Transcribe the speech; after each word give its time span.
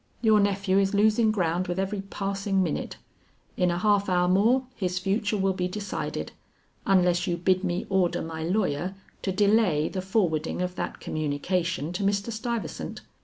Your 0.23 0.39
nephew 0.39 0.79
is 0.79 0.95
losing 0.95 1.29
ground 1.29 1.67
with 1.67 1.77
every 1.77 2.01
passing 2.01 2.63
minute. 2.63 2.97
In 3.55 3.69
a 3.69 3.77
half 3.77 4.09
hour 4.09 4.27
more 4.27 4.65
his 4.75 4.97
future 4.97 5.37
will 5.37 5.53
be 5.53 5.67
decided, 5.67 6.31
unless 6.87 7.27
you 7.27 7.37
bid 7.37 7.63
me 7.63 7.85
order 7.87 8.23
my 8.23 8.41
lawyer 8.43 8.95
to 9.21 9.31
delay 9.31 9.89
the 9.89 10.01
forwarding 10.01 10.59
of 10.59 10.73
that 10.73 10.99
communication 10.99 11.93
to 11.93 12.03
Mr. 12.03 12.31
Stuyvesant. 12.31 13.01